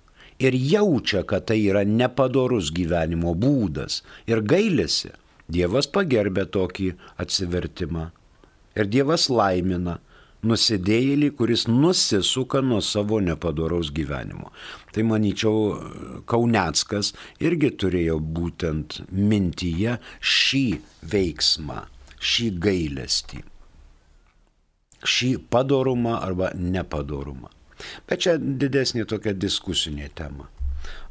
ir 0.43 0.57
jaučia, 0.57 1.23
kad 1.29 1.47
tai 1.51 1.61
yra 1.65 1.85
nepadorus 1.89 2.73
gyvenimo 2.75 3.35
būdas 3.39 4.03
ir 4.31 4.43
gailisi, 4.43 5.13
Dievas 5.53 5.89
pagerbė 5.91 6.47
tokį 6.55 6.93
atsivertimą. 7.21 8.07
Ir 8.79 8.89
Dievas 8.89 9.27
laimina 9.29 9.99
nusidėjėlį, 10.47 11.29
kuris 11.39 11.67
nusisuka 11.69 12.63
nuo 12.65 12.81
savo 12.83 13.21
nepadoraus 13.23 13.93
gyvenimo. 13.95 14.51
Tai 14.95 15.05
manyčiau, 15.11 15.77
Kauneckas 16.27 17.13
irgi 17.43 17.73
turėjo 17.79 18.19
būtent 18.19 19.03
mintyje 19.13 19.99
šį 20.19 20.67
veiksmą, 21.15 21.83
šį 22.19 22.49
gailestį, 22.67 23.43
šį 25.03 25.33
padorumą 25.53 26.19
arba 26.23 26.53
nepadorumą. 26.59 27.53
Bet 28.09 28.27
čia 28.27 28.37
didesnė 28.39 29.07
tokia 29.09 29.35
diskusinė 29.35 30.11
tema. 30.15 30.49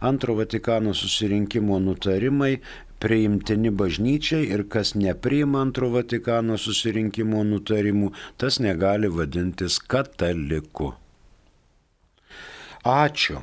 Antro 0.02 0.36
Vatikano 0.36 0.94
susirinkimo 0.98 1.80
nutarimai 1.80 2.58
priimtini 3.02 3.72
bažnyčiai 3.82 4.50
ir 4.56 4.66
kas 4.70 4.94
nepriima 4.96 5.62
antro 5.66 5.90
Vatikano 5.94 6.58
susirinkimo 6.62 7.44
nutarimų, 7.54 8.12
tas 8.38 8.60
negali 8.60 9.10
vadintis 9.10 9.80
kataliku. 9.94 10.94
Ačiū. 12.86 13.42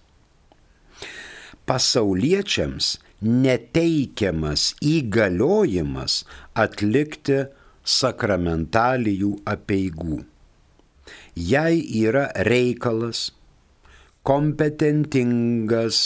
Pasauliečiams 1.65 2.99
neteikiamas 3.25 4.75
įgaliojimas 4.85 6.25
atlikti 6.59 7.47
sakramentalijų 7.85 9.33
apieigų. 9.49 10.25
Jei 11.35 11.81
yra 12.05 12.29
reikalas, 12.47 13.33
kompetentingas 14.25 15.99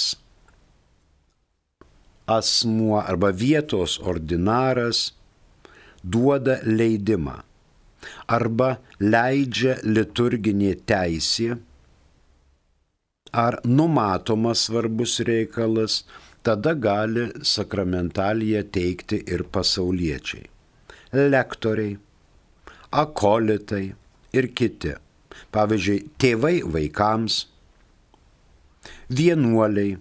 asmuo 2.39 2.99
arba 3.01 3.31
vietos 3.45 3.99
ordinaras 4.13 5.05
duoda 6.03 6.59
leidimą 6.65 7.39
arba 8.39 8.69
leidžia 9.01 9.79
liturginė 9.87 10.75
teisė 10.91 11.57
ar 13.33 13.61
numatomas 13.65 14.67
svarbus 14.67 15.21
reikalas, 15.21 16.05
tada 16.43 16.75
gali 16.75 17.29
sakramentaliją 17.43 18.63
teikti 18.73 19.21
ir 19.27 19.45
pasauliečiai. 19.53 20.47
Lektoriai, 21.13 21.99
akolitai 22.91 23.85
ir 24.33 24.49
kiti. 24.55 24.95
Pavyzdžiui, 25.53 25.99
tėvai 26.19 26.57
vaikams, 26.65 27.47
vienuoliai, 29.09 29.97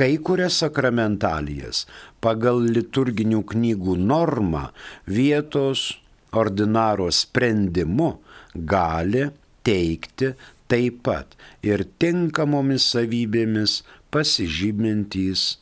Kai 0.00 0.14
kurias 0.24 0.56
sakramentalijas 0.62 1.82
pagal 2.24 2.62
liturginių 2.72 3.42
knygų 3.50 3.98
normą 4.00 4.62
vietos 5.04 6.00
ordinaro 6.32 7.12
sprendimu 7.12 8.16
gali 8.54 9.26
teikti 9.68 10.30
taip 10.72 11.02
pat 11.04 11.36
ir 11.66 11.84
tinkamomis 12.00 12.86
savybėmis 12.94 13.82
pasižymintys 14.14 15.58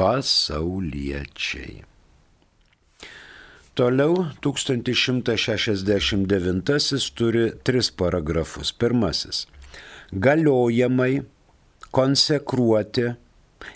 pasauliečiai. 0.00 1.84
Toliau 3.76 4.32
1169 4.40 7.12
turi 7.20 7.52
tris 7.68 7.92
paragrafus. 7.92 8.72
Pirmasis- 8.72 9.44
galiojamai 10.26 11.20
konsekruoti 11.92 13.25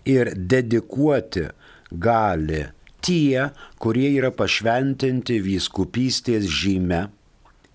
ir 0.09 0.33
dedikuoti 0.35 1.49
gali 1.91 2.65
tie, 3.05 3.51
kurie 3.81 4.11
yra 4.19 4.31
pašventinti 4.35 5.41
vyskupystės 5.45 6.47
žyme 6.47 7.07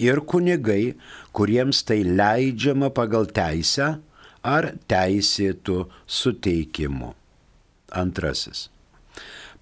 ir 0.01 0.21
kunigai, 0.27 0.95
kuriems 1.35 1.83
tai 1.87 2.03
leidžiama 2.03 2.91
pagal 2.95 3.27
teisę 3.31 3.95
ar 4.45 4.71
teisėtų 4.91 5.85
suteikimu. 6.05 7.13
Antrasis. 7.95 8.69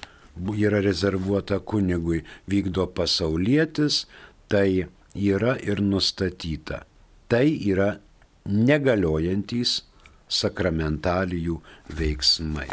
yra 0.64 0.80
rezervuota 0.88 1.60
kunigui, 1.60 2.24
vykdo 2.48 2.88
pasaulietis, 2.96 4.08
tai 4.48 4.88
yra 5.16 5.60
ir 5.60 5.84
nustatyta. 5.84 6.86
Tai 7.28 7.48
yra 7.68 8.00
negaliojantys 8.48 9.91
sakramentalijų 10.32 11.60
veiksmai. 12.00 12.70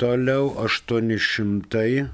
Toliau 0.00 0.44
835 0.60 2.06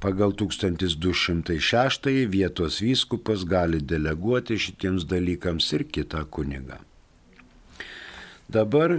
Pagal 0.00 0.32
1206 0.36 2.08
vietos 2.32 2.80
vyskupas 2.82 3.44
gali 3.48 3.80
deleguoti 3.80 4.58
šitiems 4.58 5.06
dalykams 5.08 5.68
ir 5.76 5.84
kitą 5.84 6.24
kunigą. 6.26 6.80
Dabar 8.52 8.96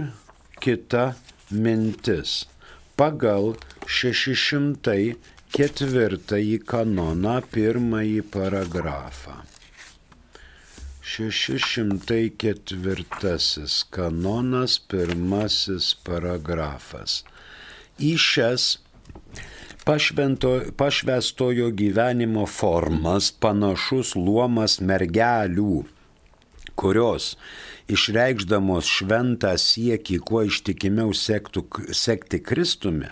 kita 0.64 1.12
mintis 1.50 2.44
pagal 2.96 3.54
604 3.86 6.58
kanoną 6.72 7.36
pirmąjį 7.54 8.20
paragrafą. 8.36 9.34
604 11.14 13.04
kanonas 13.96 14.72
pirmasis 14.90 15.86
paragrafas. 16.06 17.12
Į 18.00 18.16
šias 18.18 18.78
pašvento, 19.84 20.52
pašvestojo 20.80 21.68
gyvenimo 21.80 22.46
formas 22.48 23.24
panašus 23.44 24.08
luomas 24.16 24.80
mergelių, 24.80 25.84
kurios 26.80 27.34
išreikšdamos 27.92 28.88
šventą 28.88 29.54
siekį 29.60 30.20
kuo 30.28 30.44
ištikimiau 30.48 31.12
sektų, 31.16 31.66
sekti 31.92 32.40
Kristumi, 32.40 33.10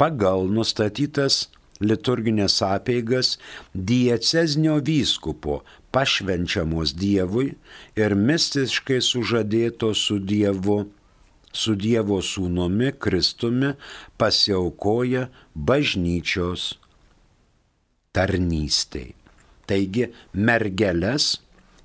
pagal 0.00 0.48
nustatytas 0.50 1.46
liturginės 1.80 2.58
apeigas 2.66 3.36
dieceznio 3.72 4.78
vyskupo 4.84 5.60
pašvenčiamos 5.94 6.94
Dievui 6.98 7.52
ir 7.98 8.14
mistiškai 8.18 9.00
sužadėto 9.04 9.92
su 9.94 10.18
Dievu, 10.18 10.80
su 11.52 11.76
Dievo 11.78 12.20
sūnumi 12.24 12.92
Kristumi 12.98 13.74
pasiaukoja 14.18 15.28
bažnyčios 15.54 16.74
tarnystei. 18.12 19.14
Taigi 19.68 20.08
mergeles 20.32 21.36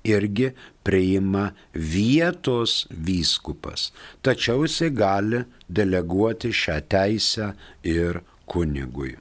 irgi 0.04 0.52
priima 0.84 1.52
vietos 1.72 2.86
vyskupas, 2.90 3.92
tačiau 4.22 4.62
jisai 4.66 4.90
gali 4.92 5.44
deleguoti 5.68 6.52
šią 6.52 6.80
teisę 6.92 7.54
ir 7.82 8.20
kunigui. 8.46 9.16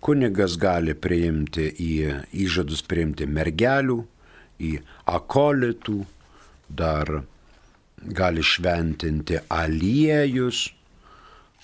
Kunigas 0.00 0.56
gali 0.56 0.94
priimti 0.96 1.68
į 1.68 2.24
įžadus 2.46 2.82
priimti 2.88 3.26
mergelių, 3.28 4.04
į 4.60 4.80
akolitų, 5.08 6.06
dar 6.68 7.22
gali 8.00 8.42
šventinti 8.42 9.38
aliejus 9.52 10.70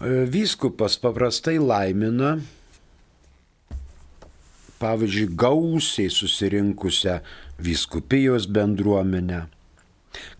E, 0.00 0.24
vyskupas 0.28 0.98
paprastai 1.00 1.58
laimina, 1.60 2.36
pavyzdžiui, 4.80 5.32
gausiai 5.36 6.12
susirinkusią 6.12 7.20
vyskupijos 7.58 8.48
bendruomenę, 8.52 9.46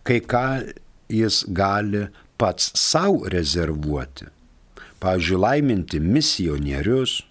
kai 0.05 0.19
ką 0.21 0.47
jis 1.09 1.43
gali 1.49 2.07
pats 2.37 2.71
savo 2.77 3.25
rezervuoti. 3.29 4.29
Pavyzdžiui, 5.01 5.41
laiminti 5.41 5.99
misionierius, 6.01 7.21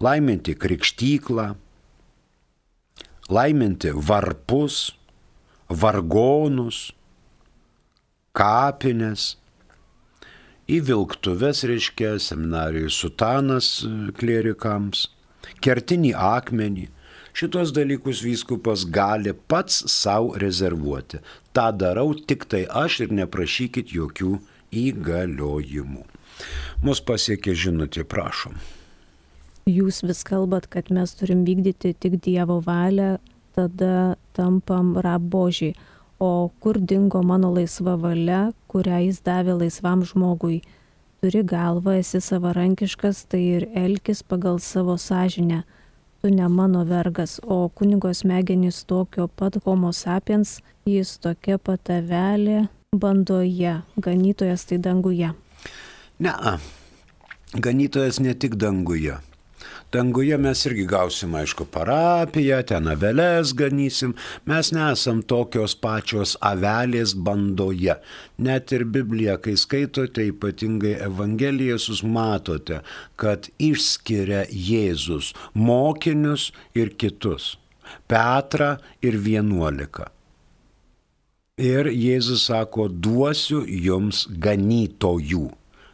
laiminti 0.00 0.54
krikštyklą, 0.56 1.54
laiminti 3.32 3.92
varpus, 3.94 4.90
vargonus, 5.70 6.90
kapines, 8.36 9.34
į 10.70 10.80
vilktuves, 10.86 11.64
reiškia, 11.66 12.14
seminarijų 12.22 12.90
sutanas 12.94 13.80
e, 13.86 13.92
klierikams, 14.18 15.08
kertinį 15.64 16.14
akmenį, 16.14 16.88
Šitos 17.32 17.70
dalykus 17.72 18.24
vyskupas 18.26 18.84
gali 18.90 19.32
pats 19.32 19.84
savo 19.92 20.34
rezervuoti. 20.36 21.20
Ta 21.52 21.70
darau 21.70 22.14
tik 22.14 22.44
tai 22.50 22.64
aš 22.66 23.04
ir 23.06 23.14
neprašykit 23.14 23.94
jokių 23.94 24.38
įgaliojimų. 24.74 26.02
Mus 26.82 27.02
pasiekė 27.04 27.54
žinutė, 27.54 28.04
prašom. 28.08 28.58
Jūs 29.70 30.00
vis 30.02 30.24
kalbat, 30.26 30.66
kad 30.72 30.90
mes 30.90 31.12
turim 31.14 31.44
vykdyti 31.46 31.92
tik 31.94 32.18
Dievo 32.24 32.58
valią, 32.66 33.18
tada 33.54 34.16
tampam 34.40 34.96
rabožiai. 35.06 35.76
O 36.20 36.50
kur 36.60 36.76
dingo 36.80 37.22
mano 37.22 37.48
laisva 37.56 37.94
valia, 37.96 38.50
kurią 38.68 38.98
jis 39.06 39.22
davė 39.24 39.54
laisvam 39.62 40.02
žmogui? 40.04 40.58
Turi 41.20 41.40
galvą, 41.44 41.94
esi 42.00 42.20
savarankiškas, 42.24 43.22
tai 43.28 43.40
ir 43.56 43.66
elkis 43.76 44.20
pagal 44.24 44.58
savo 44.60 44.96
sąžinę. 44.96 45.62
Tu 46.20 46.28
ne 46.28 46.48
mano 46.48 46.84
vergas, 46.84 47.40
o 47.44 47.68
kunigo 47.68 48.12
smegenys 48.12 48.84
tokio 48.84 49.28
pat 49.28 49.56
homo 49.64 49.92
sapiens, 49.92 50.58
jis 50.84 51.16
tokia 51.24 51.56
pat 51.56 51.88
avelė 51.88 52.66
bandoje, 52.92 53.78
ganytojas 53.96 54.66
tai 54.68 54.78
danguje. 54.78 55.32
Ne, 56.20 56.32
ganytojas 57.56 58.20
ne 58.20 58.34
tik 58.34 58.60
danguje. 58.60 59.16
Danguje 59.92 60.36
mes 60.38 60.60
irgi 60.68 60.84
gausim, 60.86 61.34
aišku, 61.34 61.66
parapiją, 61.74 62.60
ten 62.70 62.86
avelės 62.92 63.54
ganysim. 63.58 64.12
Mes 64.46 64.70
nesam 64.76 65.22
tokios 65.26 65.74
pačios 65.74 66.36
avelės 66.40 67.16
bandoje. 67.16 67.96
Net 68.38 68.70
ir 68.76 68.84
Bibliją, 68.86 69.34
kai 69.42 69.56
skaitote, 69.58 70.28
ypatingai 70.30 70.94
Evangeliją, 71.08 71.80
jūs 71.80 72.04
matote, 72.06 72.80
kad 73.18 73.50
išskiria 73.58 74.46
Jėzus 74.50 75.34
mokinius 75.54 76.50
ir 76.78 76.94
kitus. 76.94 77.56
Petrą 78.06 78.76
ir 79.02 79.18
vienuolika. 79.18 80.12
Ir 81.60 81.90
Jėzus 81.92 82.46
sako, 82.48 82.86
duosiu 82.88 83.64
jums 83.66 84.24
ganytojų. 84.30 85.48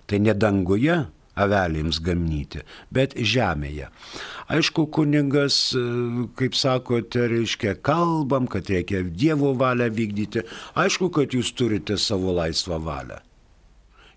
Tai 0.07 0.19
ne 0.23 0.35
danguje, 0.39 1.01
avelėms 1.37 2.01
gamnyti, 2.03 2.63
bet 2.91 3.15
žemėje. 3.17 3.91
Aišku, 4.53 4.87
kuningas, 4.95 5.59
e, 5.77 5.83
kaip 6.39 6.57
sakote, 6.57 7.27
reiškia, 7.33 7.77
kalbam, 7.83 8.49
kad 8.49 8.71
reikia 8.73 9.03
Dievo 9.05 9.53
valią 9.55 9.91
vykdyti. 9.93 10.47
Aišku, 10.75 11.11
kad 11.13 11.37
jūs 11.37 11.53
turite 11.53 11.99
savo 11.99 12.33
laisvą 12.37 12.81
valią. 12.83 13.21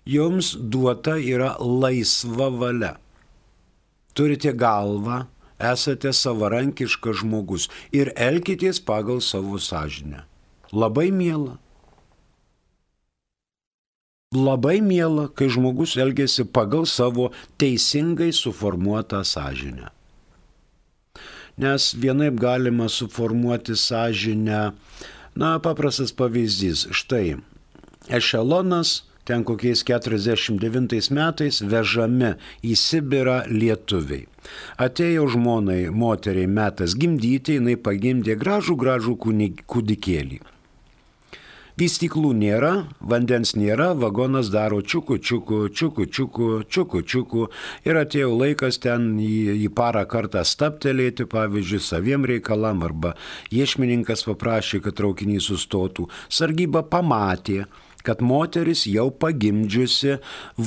Jums 0.06 0.54
duota 0.56 1.18
yra 1.20 1.56
laisva 1.60 2.48
valia. 2.50 2.96
Turite 4.16 4.52
galvą, 4.56 5.26
esate 5.60 6.12
savarankiškas 6.16 7.20
žmogus 7.20 7.68
ir 7.92 8.10
elkitės 8.16 8.80
pagal 8.80 9.20
savo 9.20 9.60
sąžinę. 9.60 10.24
Labai 10.72 11.10
mėla. 11.12 11.58
Labai 14.30 14.78
miela, 14.80 15.24
kai 15.26 15.48
žmogus 15.50 15.96
elgesi 15.98 16.44
pagal 16.46 16.84
savo 16.86 17.24
teisingai 17.58 18.30
suformuotą 18.30 19.24
sąžinę. 19.26 19.88
Nes 21.58 21.94
vienaip 21.98 22.38
galima 22.38 22.86
suformuoti 22.88 23.74
sąžinę, 23.74 24.60
na, 25.36 25.58
paprastas 25.58 26.12
pavyzdys. 26.12 26.86
Štai, 26.94 27.42
ešelonas 28.06 29.02
ten 29.26 29.42
kokiais 29.42 29.82
49 29.82 31.10
metais 31.10 31.58
vežami 31.72 32.30
į 32.62 32.78
Sibirą 32.78 33.40
lietuviai. 33.50 34.28
Atėjo 34.78 35.26
žmonai, 35.34 35.90
moteriai 35.90 36.46
metas 36.46 36.94
gimdyti, 36.94 37.58
jinai 37.58 37.74
pagimdė 37.74 38.38
gražų, 38.38 38.78
gražų 38.78 39.18
kūdikėlį. 39.66 40.38
Vystyklų 41.80 42.34
nėra, 42.36 42.70
vandens 43.00 43.54
nėra, 43.56 43.94
vagonas 43.96 44.50
daro 44.52 44.82
čiukų, 44.84 45.16
čiukų, 45.24 45.60
čiukų, 45.72 46.04
čiukų, 46.12 46.48
čiukų, 46.68 47.00
čiukų 47.08 47.44
ir 47.88 48.00
atėjo 48.02 48.34
laikas 48.36 48.76
ten 48.84 49.14
į, 49.24 49.62
į 49.64 49.70
parą 49.72 50.02
kartą 50.10 50.42
staptelėti, 50.44 51.24
pavyzdžiui, 51.32 51.80
saviem 51.80 52.26
reikalam 52.28 52.84
arba 52.84 53.14
iešmininkas 53.48 54.26
paprašė, 54.28 54.82
kad 54.84 54.98
traukinys 55.00 55.48
sustotų. 55.48 56.10
Sargyba 56.28 56.84
pamatė, 56.84 57.62
kad 58.06 58.22
moteris 58.24 58.86
jau 58.90 59.08
pagimdžiusi 59.22 60.18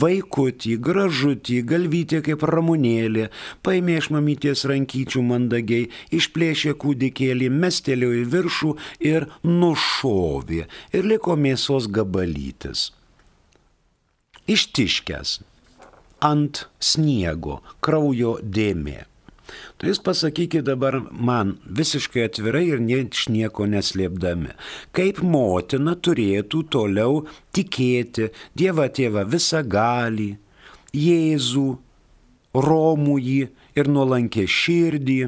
vaikutį, 0.04 0.76
gražutį, 0.88 1.60
galvytė 1.70 2.24
kaip 2.26 2.46
ramunėlė, 2.50 3.30
paėmė 3.66 4.00
iš 4.02 4.10
mamytės 4.16 4.66
rankyčių 4.70 5.24
mandagiai, 5.30 5.90
išplėšė 6.16 6.76
kūdikėlį, 6.84 7.50
mestelėjo 7.64 8.20
į 8.24 8.28
viršų 8.34 8.74
ir 9.14 9.30
nušovė 9.48 10.68
ir 10.94 11.10
liko 11.14 11.38
mėsos 11.40 11.90
gabalytis. 11.92 12.92
Ištiškęs 14.50 15.40
ant 16.24 16.66
sniego 16.80 17.62
kraujo 17.84 18.38
dėmė. 18.44 19.13
Tai 19.78 19.90
jūs 19.92 20.02
pasakykite 20.06 20.66
dabar 20.68 21.00
man 21.12 21.58
visiškai 21.80 22.28
atvirai 22.28 22.66
ir 22.72 22.84
nieš 22.84 23.28
nieko 23.34 23.68
neslėpdami, 23.70 24.54
kaip 24.96 25.22
motina 25.26 25.96
turėtų 25.96 26.64
toliau 26.74 27.24
tikėti 27.56 28.32
Dievą 28.58 28.90
tėvą 28.94 29.26
visą 29.30 29.64
galį, 29.66 30.34
Jėzų, 30.94 31.70
Romųjį 32.54 33.40
ir 33.80 33.88
nuolankę 33.90 34.44
širdį 34.46 35.22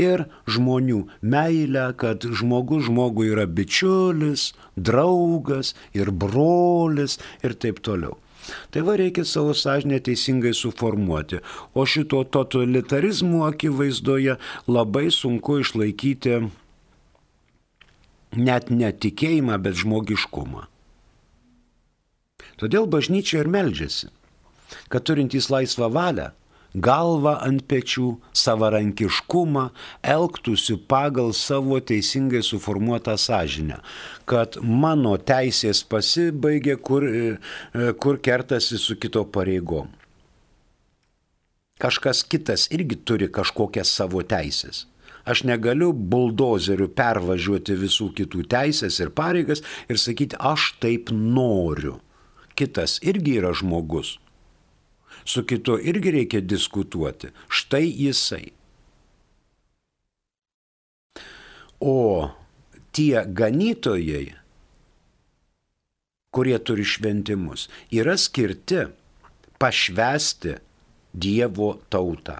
ir 0.00 0.24
žmonių 0.48 1.02
meilę, 1.20 1.88
kad 2.00 2.24
žmogus 2.40 2.86
žmogui 2.88 3.28
yra 3.34 3.46
bičiulis, 3.46 4.52
draugas 4.76 5.74
ir 5.96 6.10
brolis 6.10 7.18
ir 7.44 7.54
taip 7.54 7.82
toliau. 7.84 8.16
Tai 8.72 8.82
va 8.86 8.96
reikia 9.00 9.24
savo 9.28 9.54
sąžinę 9.54 10.00
teisingai 10.04 10.54
suformuoti. 10.54 11.42
O 11.74 11.84
šito 11.86 12.22
totalitarizmo 12.24 13.44
akivaizdoje 13.48 14.38
labai 14.68 15.08
sunku 15.12 15.60
išlaikyti 15.62 16.40
net 18.36 18.70
netikėjimą, 18.70 19.56
bet 19.64 19.78
žmogiškumą. 19.82 20.66
Todėl 22.58 22.88
bažnyčia 22.90 23.42
ir 23.44 23.48
meldžiasi, 23.52 24.10
kad 24.90 25.06
turintys 25.06 25.48
laisvą 25.52 25.88
valią 25.94 26.32
galvą 26.74 27.34
ant 27.40 27.62
pečių, 27.68 28.18
savarankiškumą, 28.36 29.68
elgtųsi 30.02 30.76
pagal 30.88 31.32
savo 31.32 31.80
teisingai 31.80 32.42
suformuotą 32.44 33.16
sąžinę, 33.16 33.80
kad 34.28 34.58
mano 34.62 35.16
teisės 35.16 35.82
pasibaigė, 35.84 36.76
kur, 36.76 37.04
e, 37.08 37.38
kur 38.00 38.18
kertasi 38.20 38.78
su 38.78 38.96
kito 38.96 39.24
pareigom. 39.24 39.88
Kažkas 41.78 42.24
kitas 42.26 42.68
irgi 42.74 42.96
turi 42.96 43.28
kažkokias 43.28 43.88
savo 43.88 44.22
teisės. 44.22 44.86
Aš 45.24 45.44
negaliu 45.44 45.92
buldozeriu 45.92 46.88
pervažiuoti 46.88 47.76
visų 47.76 48.12
kitų 48.16 48.46
teisės 48.48 48.98
ir 48.98 49.10
pareigas 49.10 49.62
ir 49.88 49.96
sakyti, 49.96 50.36
aš 50.40 50.74
taip 50.80 51.12
noriu. 51.12 52.00
Kitas 52.56 52.98
irgi 53.02 53.36
yra 53.38 53.52
žmogus 53.54 54.18
su 55.28 55.44
kitu 55.44 55.76
irgi 55.82 56.10
reikia 56.10 56.40
diskutuoti. 56.40 57.28
Štai 57.48 57.88
jisai. 58.02 58.46
O 61.80 62.30
tie 62.96 63.24
ganytojai, 63.28 64.32
kurie 66.32 66.56
turi 66.64 66.86
šventimus, 66.88 67.66
yra 67.92 68.16
skirti 68.16 68.86
pašvesti 69.60 70.56
Dievo 71.12 71.74
tautą. 71.90 72.38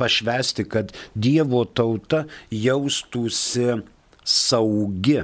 Pašvesti, 0.00 0.64
kad 0.64 0.92
Dievo 1.14 1.64
tauta 1.64 2.24
jaustųsi 2.50 3.80
saugi, 4.24 5.20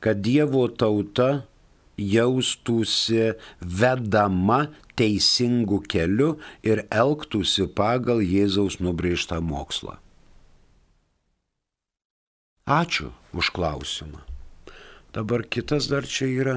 kad 0.00 0.22
Dievo 0.24 0.66
tauta 0.68 1.42
jaustųsi 1.96 3.32
vedama 3.60 4.66
teisingu 5.02 5.82
keliu 5.90 6.36
ir 6.62 6.86
elgtųsi 6.94 7.66
pagal 7.66 8.22
Jėzaus 8.22 8.78
nubrėžtą 8.78 9.42
mokslą. 9.42 9.98
Ačiū 12.62 13.10
už 13.34 13.50
klausimą. 13.50 14.22
Dabar 15.12 15.42
kitas 15.42 15.90
dar 15.90 16.06
čia 16.06 16.28
yra. 16.30 16.56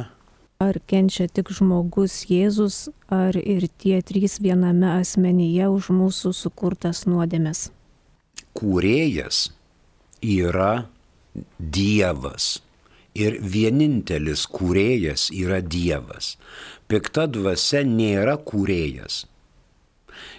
Ar 0.62 0.77
kenčia 0.88 1.25
tik 1.27 1.49
žmogus 1.51 2.29
Jėzus, 2.29 2.88
ar 3.12 3.36
ir 3.36 3.65
tie 3.81 3.99
trys 4.05 4.38
viename 4.39 4.93
asmenyje 5.01 5.67
už 5.67 5.89
mūsų 5.91 6.31
sukurtas 6.31 7.03
nuodėmes? 7.10 7.67
Kūrėjas 8.55 9.49
yra 10.21 10.86
Dievas 11.60 12.62
ir 13.15 13.38
vienintelis 13.41 14.45
kūrėjas 14.51 15.30
yra 15.34 15.62
Dievas. 15.63 16.36
Pikta 16.91 17.25
dvasia 17.32 17.86
nėra 17.88 18.36
kūrėjas. 18.43 19.23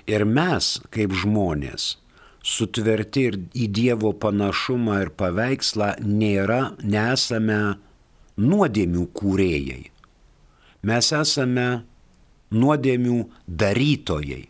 Ir 0.06 0.24
mes, 0.28 0.76
kaip 0.94 1.14
žmonės, 1.16 1.96
sutverti 2.46 3.26
ir 3.30 3.38
į 3.56 3.66
Dievo 3.74 4.12
panašumą 4.22 5.00
ir 5.06 5.10
paveikslą, 5.18 5.96
nėra, 6.04 6.76
nesame 6.84 7.76
nuodėmių 8.36 9.08
kūrėjai. 9.16 9.82
Mes 10.86 11.10
esame 11.16 11.66
nuodėmių 12.54 13.24
darytojai. 13.48 14.44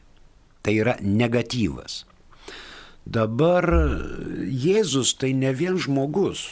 Tai 0.67 0.75
yra 0.75 0.97
negatyvas. 1.01 2.03
Dabar 3.07 3.71
Jėzus 4.51 5.15
tai 5.15 5.31
ne 5.39 5.53
vien 5.55 5.79
žmogus. 5.79 6.51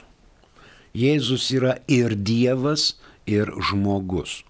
Jėzus 0.94 1.48
yra 1.50 1.78
ir 1.90 2.14
Dievas, 2.14 2.94
ir 3.26 3.50
žmogus. 3.59 4.44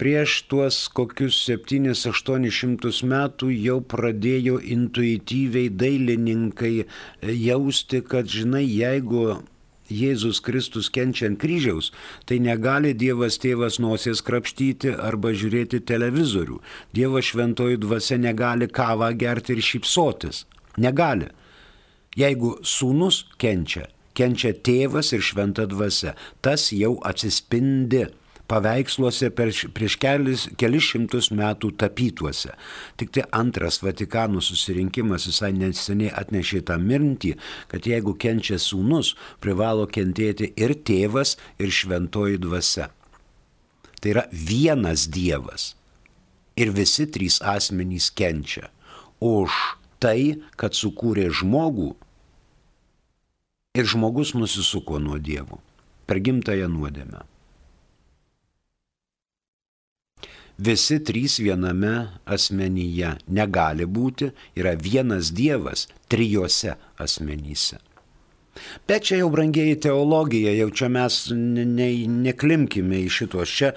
Prieš 0.00 0.34
tuos 0.48 0.76
kokius 0.96 1.36
7-800 1.44 3.04
metų 3.08 3.50
jau 3.52 3.78
pradėjo 3.84 4.58
intuityviai 4.60 5.68
dailininkai 5.72 6.72
jausti, 7.20 8.00
kad, 8.00 8.28
žinai, 8.28 8.64
jeigu 8.64 9.42
Jėzus 9.90 10.40
Kristus 10.40 10.88
kenčia 10.92 11.28
ant 11.28 11.40
kryžiaus, 11.42 11.90
tai 12.24 12.38
negali 12.40 12.94
Dievas 12.94 13.36
tėvas 13.42 13.80
nosies 13.82 14.22
krapštyti 14.24 14.94
arba 14.94 15.34
žiūrėti 15.36 15.82
televizorių. 15.84 16.60
Dievas 16.96 17.28
šventoji 17.32 17.80
dvasia 17.82 18.20
negali 18.20 18.70
kavą 18.72 19.10
gerti 19.18 19.56
ir 19.56 19.64
šypsotis. 19.64 20.44
Negali. 20.80 21.28
Jeigu 22.16 22.56
sūnus 22.66 23.24
kenčia, 23.40 23.88
kenčia 24.20 24.52
tėvas 24.52 25.14
ir 25.16 25.24
šventa 25.24 25.64
dvasia, 25.70 26.14
tas 26.44 26.68
jau 26.76 26.98
atsispindi 27.08 28.06
paveiksluose 28.50 29.30
per, 29.34 29.52
prieš 29.76 29.96
kelis, 30.02 30.44
kelis 30.58 30.88
šimtus 30.90 31.30
metų 31.34 31.72
tapytuose. 31.80 32.54
Tik 32.98 33.12
tai 33.14 33.26
antras 33.36 33.80
Vatikanų 33.84 34.42
susirinkimas 34.44 35.28
visai 35.30 35.52
neseniai 35.56 36.12
atnešė 36.22 36.64
tą 36.70 36.78
mintį, 36.82 37.36
kad 37.70 37.86
jeigu 37.86 38.16
kenčia 38.20 38.58
sūnus, 38.60 39.14
privalo 39.42 39.86
kentėti 39.86 40.52
ir 40.58 40.74
tėvas, 40.86 41.36
ir 41.62 41.74
šventoji 41.74 42.40
dvasia. 42.42 42.90
Tai 44.00 44.14
yra 44.14 44.26
vienas 44.32 45.06
Dievas. 45.12 45.74
Ir 46.58 46.72
visi 46.76 47.06
trys 47.06 47.38
asmenys 47.46 48.08
kenčia. 48.16 48.70
Už 49.20 49.52
tai, 50.02 50.40
kad 50.56 50.74
sukūrė 50.76 51.28
žmogų 51.36 51.92
ir 53.78 53.84
žmogus 53.86 54.34
nusisuko 54.34 54.98
nuo 54.98 55.18
Dievo 55.18 55.60
per 56.06 56.18
gimtąją 56.20 56.68
nuodėmę. 56.68 57.26
visi 60.60 60.98
trys 61.00 61.38
viename 61.40 61.94
asmenyje 62.28 63.14
negali 63.38 63.86
būti, 63.88 64.30
yra 64.60 64.74
vienas 64.76 65.32
Dievas 65.32 65.86
trijose 66.12 66.76
asmenyse. 67.00 67.78
Bet 68.88 69.02
čia 69.08 69.16
jau 69.20 69.28
brangiai 69.32 69.76
teologija, 69.78 70.52
jau 70.58 70.70
čia 70.74 70.88
mes 70.92 71.30
ne, 71.32 71.64
ne, 71.64 72.06
neklimkime 72.26 72.98
į 73.06 73.08
šitos. 73.16 73.48
Čia 73.56 73.68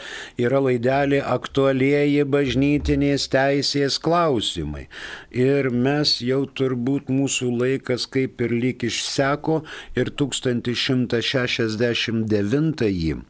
yra 0.41 0.59
laidelė 0.65 1.19
aktualieji 1.35 2.23
bažnytinės 2.33 3.23
teisės 3.33 3.93
klausimai. 4.03 4.85
Ir 5.29 5.69
mes 5.71 6.21
jau 6.25 6.41
turbūt 6.49 7.03
mūsų 7.13 7.45
laikas 7.61 8.03
kaip 8.11 8.41
ir 8.41 8.51
lyg 8.65 8.77
išseko 8.89 9.55
ir 9.99 10.07
1169 10.23 13.21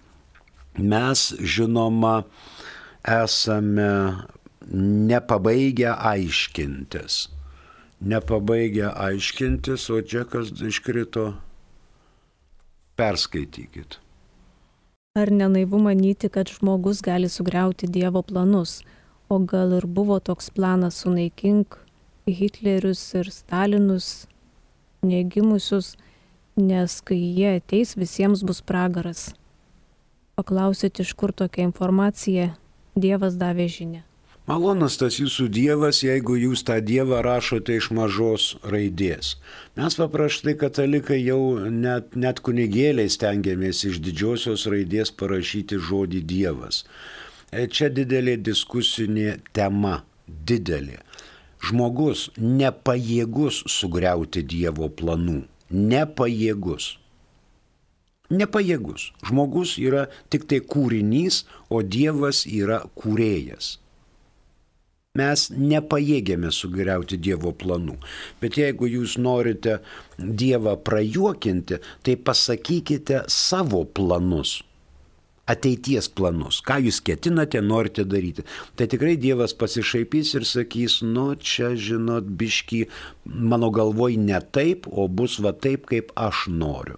mes 0.78 1.36
žinoma 1.40 2.24
esame 3.04 4.16
nepabaigę 4.72 5.92
aiškintis. 5.94 7.28
Nepabaigę 8.04 8.90
aiškintis, 9.00 9.90
o 9.90 10.02
džekas 10.02 10.52
iškrito. 10.68 11.34
Perskaitykit. 13.00 14.00
Ar 15.16 15.32
nenaivu 15.32 15.80
manyti, 15.80 16.30
kad 16.30 16.52
žmogus 16.52 17.02
gali 17.02 17.30
sugriauti 17.30 17.88
Dievo 17.88 18.22
planus, 18.22 18.82
o 19.30 19.40
gal 19.40 19.78
ir 19.78 19.88
buvo 19.88 20.20
toks 20.20 20.50
planas 20.50 21.00
sunaikink 21.04 21.78
Hitlerius 22.28 23.02
ir 23.14 23.32
Stalinus, 23.32 24.28
negimusius, 25.02 25.96
nes 26.56 27.00
kai 27.08 27.20
jie 27.20 27.58
ateis, 27.58 27.96
visiems 27.96 28.44
bus 28.44 28.62
pragaras. 28.62 29.30
Paklausėt, 30.36 31.00
iš 31.00 31.14
kur 31.16 31.32
tokia 31.32 31.68
informacija, 31.70 32.56
Dievas 32.96 33.40
davė 33.40 33.70
žinę. 33.72 34.04
Malonas 34.44 34.98
tas 35.00 35.16
jūsų 35.22 35.46
Dievas, 35.56 36.02
jeigu 36.04 36.34
jūs 36.36 36.66
tą 36.68 36.76
Dievą 36.84 37.22
rašote 37.24 37.78
iš 37.80 37.86
mažos 37.96 38.48
raidės. 38.68 39.38
Mes 39.80 39.96
paprastai 39.96 40.52
katalikai 40.60 41.22
jau 41.22 41.70
net, 41.72 42.18
net 42.20 42.42
kunigėliai 42.44 43.08
stengiamės 43.08 43.86
iš 43.88 44.02
didžiosios 44.04 44.66
raidės 44.68 45.14
parašyti 45.16 45.80
žodį 45.88 46.20
Dievas. 46.28 46.82
E, 47.56 47.70
čia 47.72 47.88
didelė 47.88 48.34
diskusinė 48.44 49.38
tema, 49.56 50.02
didelė. 50.28 51.00
Žmogus 51.64 52.26
nepajėgus 52.36 53.62
sugriauti 53.72 54.44
Dievo 54.44 54.90
planų. 54.92 55.46
Nepajėgus 55.72 56.98
nepajėgus. 58.34 59.12
Žmogus 59.28 59.78
yra 59.78 60.08
tik 60.34 60.50
tai 60.50 60.60
kūrinys, 60.60 61.44
o 61.70 61.84
Dievas 61.86 62.44
yra 62.50 62.82
kūrėjas. 62.98 63.78
Mes 65.20 65.42
nepajėgėme 65.54 66.50
sugriauti 66.50 67.20
Dievo 67.22 67.52
planų. 67.54 68.00
Bet 68.42 68.56
jeigu 68.58 68.88
jūs 68.90 69.12
norite 69.22 69.76
Dievą 70.18 70.74
prajuokinti, 70.88 71.78
tai 72.02 72.16
pasakykite 72.30 73.20
savo 73.30 73.84
planus. 73.86 74.56
Ateities 75.46 76.10
planus, 76.18 76.64
ką 76.66 76.80
jūs 76.88 76.98
ketinate, 77.06 77.62
norite 77.62 78.08
daryti. 78.10 78.48
Tai 78.74 78.90
tikrai 78.90 79.14
Dievas 79.22 79.54
pasišaipys 79.54 80.34
ir 80.40 80.50
sakys, 80.50 81.04
nu 81.06 81.28
čia, 81.38 81.76
žinot, 81.78 82.34
biški, 82.42 82.88
mano 83.54 83.70
galvoj 83.70 84.18
ne 84.18 84.42
taip, 84.42 84.90
o 84.90 85.06
bus 85.06 85.38
va 85.46 85.54
taip, 85.54 85.86
kaip 85.94 86.10
aš 86.18 86.48
noriu. 86.50 86.98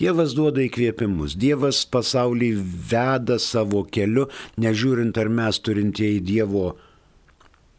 Dievas 0.00 0.32
duoda 0.36 0.64
įkvėpimus, 0.64 1.36
Dievas 1.36 1.84
pasaulį 1.92 2.50
veda 2.88 3.36
savo 3.42 3.84
keliu, 3.84 4.30
nežiūrint 4.60 5.16
ar 5.20 5.28
mes 5.28 5.60
turintieji 5.60 6.24
Dievo 6.24 6.70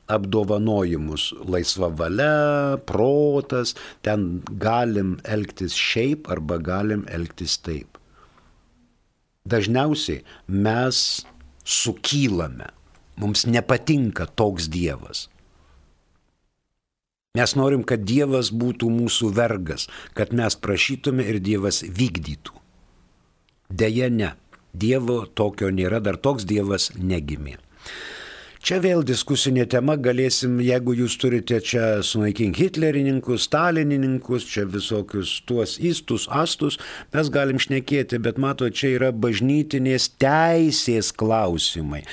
apdovanojimus- 0.08 1.34
laisva 1.54 1.90
valia, 1.90 2.78
protas, 2.86 3.76
ten 4.02 4.42
galim 4.48 5.18
elgtis 5.24 5.74
šiaip 5.76 6.30
arba 6.32 6.58
galim 6.58 7.06
elgtis 7.08 7.58
taip. 7.58 7.98
Dažniausiai 9.48 10.24
mes 10.48 11.26
sukylame, 11.64 12.70
mums 13.18 13.46
nepatinka 13.46 14.28
toks 14.36 14.68
Dievas. 14.68 15.28
Mes 17.38 17.54
norim, 17.56 17.84
kad 17.86 18.02
Dievas 18.02 18.50
būtų 18.50 18.90
mūsų 18.90 19.30
vergas, 19.36 19.88
kad 20.18 20.34
mes 20.34 20.56
prašytume 20.56 21.24
ir 21.28 21.40
Dievas 21.40 21.84
vykdytų. 21.84 22.56
Deja, 23.70 24.10
ne. 24.10 24.34
Dievo 24.74 25.26
tokio 25.26 25.70
nėra, 25.74 26.00
dar 26.04 26.18
toks 26.18 26.46
Dievas 26.46 26.92
negimė. 26.98 27.58
Čia 28.64 28.80
vėl 28.82 29.04
diskusinė 29.06 29.68
tema, 29.70 29.98
galėsim, 30.02 30.58
jeigu 30.64 30.96
jūs 30.98 31.18
turite 31.22 31.60
čia 31.62 32.00
sunaikink 32.06 32.58
hitlerininkus, 32.58 33.46
stalinininkus, 33.50 34.48
čia 34.50 34.66
visokius 34.70 35.38
tuos 35.50 35.78
įstus, 35.78 36.26
astus, 36.34 36.80
mes 37.14 37.30
galim 37.34 37.62
šnekėti, 37.62 38.22
bet 38.24 38.42
mato, 38.42 38.70
čia 38.70 38.96
yra 38.98 39.14
bažnytinės 39.14 40.12
teisės 40.22 41.14
klausimai 41.14 42.04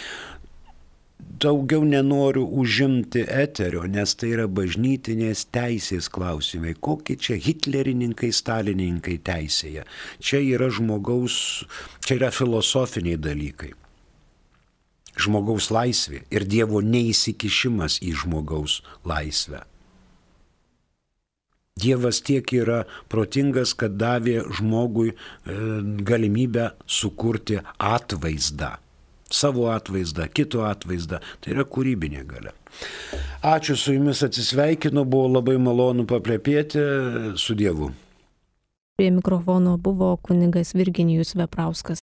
daugiau 1.45 1.85
nenoriu 1.85 2.45
užimti 2.61 3.25
eterio, 3.29 3.85
nes 3.91 4.15
tai 4.19 4.31
yra 4.37 4.47
bažnytinės 4.59 5.47
teisės 5.55 6.09
klausimai. 6.13 6.75
Kokie 6.87 7.17
čia 7.21 7.39
hitlerininkai, 7.41 8.31
stalininkai 8.33 9.19
teisėje. 9.29 9.85
Čia 10.25 10.43
yra 10.55 10.71
žmogaus, 10.73 11.37
čia 12.07 12.21
yra 12.21 12.31
filosofiniai 12.35 13.21
dalykai. 13.21 13.75
Žmogaus 15.21 15.71
laisvė 15.75 16.25
ir 16.35 16.47
Dievo 16.51 16.83
neįsikišimas 16.83 18.01
į 18.03 18.15
žmogaus 18.25 18.81
laisvę. 19.07 19.63
Dievas 21.79 22.21
tiek 22.23 22.47
yra 22.55 22.85
protingas, 23.11 23.75
kad 23.75 23.97
davė 23.99 24.45
žmogui 24.59 25.11
e, 25.11 25.17
galimybę 26.07 26.71
sukurti 26.87 27.59
atvaizdą 27.79 28.77
savo 29.35 29.69
atvaizdą, 29.71 30.29
kito 30.33 30.65
atvaizdą. 30.67 31.21
Tai 31.41 31.55
yra 31.57 31.67
kūrybinė 31.67 32.25
gale. 32.29 32.55
Ačiū 33.45 33.77
su 33.79 33.95
jumis 33.95 34.23
atsisveikinu, 34.27 35.05
buvo 35.05 35.29
labai 35.39 35.59
malonu 35.63 36.07
paplepėti 36.09 36.83
su 37.41 37.57
Dievu. 37.59 37.91
Prie 38.95 39.11
mikrofono 39.11 39.75
buvo 39.83 40.13
kunigas 40.23 40.71
Virginijus 40.75 41.35
Veprauskas. 41.35 41.93